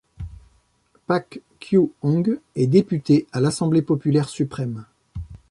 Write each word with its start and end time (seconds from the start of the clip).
Pak 1.05 1.37
Kyu-hong 1.59 2.39
est 2.55 2.65
député 2.65 3.27
à 3.31 3.39
l'Assemblée 3.39 3.83
populaire 3.83 4.29
suprême. 4.29 4.87